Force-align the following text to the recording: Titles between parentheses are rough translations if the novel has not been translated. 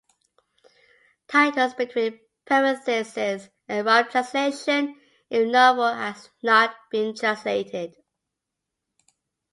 Titles 1.27 1.75
between 1.75 2.19
parentheses 2.45 3.49
are 3.69 3.83
rough 3.83 4.09
translations 4.09 4.95
if 5.29 5.45
the 5.45 5.51
novel 5.51 5.93
has 5.93 6.27
not 6.41 6.73
been 6.89 7.13
translated. 7.15 7.93